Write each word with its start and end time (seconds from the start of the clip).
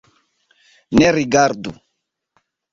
Ne 0.97 1.11
rigardu! 1.17 1.71